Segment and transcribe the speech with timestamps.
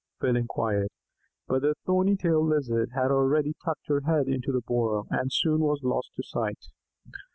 [0.19, 0.87] Phil inquired.
[1.47, 5.59] But the Thorny tailed Lizard had already tucked her head into her burrow, and soon
[5.61, 6.63] was lost to sight.